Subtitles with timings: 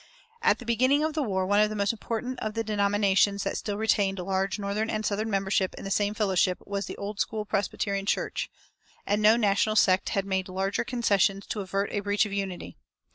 [0.41, 3.55] At the beginning of the war one of the most important of the denominations that
[3.55, 7.45] still retained large northern and southern memberships in the same fellowship was the Old School
[7.45, 8.49] Presbyterian Church;
[9.05, 12.77] and no national sect had made larger concessions to avert a breach of unity.